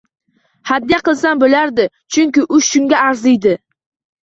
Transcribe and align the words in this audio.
Hadya 0.69 0.99
qilsam 1.09 1.43
bo‘lardi, 1.43 1.87
chunki 2.17 2.47
u 2.57 2.61
shunga 2.71 3.05
arziydi. 3.13 3.57